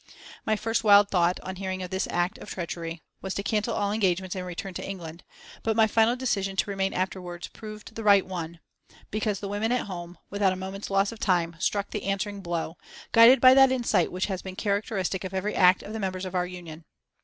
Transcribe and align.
My 0.47 0.55
first 0.55 0.83
wild 0.83 1.09
thought, 1.09 1.39
on 1.41 1.57
hearing 1.57 1.83
of 1.83 1.91
this 1.91 2.07
act 2.09 2.39
of 2.39 2.49
treachery, 2.49 3.03
was 3.21 3.35
to 3.35 3.43
cancel 3.43 3.75
all 3.75 3.91
engagements 3.91 4.35
and 4.35 4.43
return 4.47 4.73
to 4.73 4.83
England, 4.83 5.23
but 5.61 5.75
my 5.75 5.85
final 5.85 6.15
decision 6.15 6.55
to 6.55 6.71
remain 6.71 6.91
afterwards 6.91 7.49
proved 7.49 7.93
the 7.93 8.03
right 8.03 8.25
one, 8.25 8.61
because 9.11 9.39
the 9.41 9.47
women 9.47 9.71
at 9.71 9.85
home, 9.85 10.17
without 10.31 10.53
a 10.53 10.55
moment's 10.55 10.89
loss 10.89 11.11
of 11.11 11.19
time, 11.19 11.55
struck 11.59 11.91
the 11.91 12.05
answering 12.05 12.41
blow, 12.41 12.77
guided 13.11 13.39
by 13.39 13.53
that 13.53 13.71
insight 13.71 14.11
which 14.11 14.25
has 14.25 14.41
been 14.41 14.55
characteristic 14.55 15.23
of 15.23 15.35
every 15.35 15.53
act 15.53 15.83
of 15.83 15.93
the 15.93 15.99
members 15.99 16.25
of 16.25 16.33
our 16.33 16.47
Union. 16.47 16.83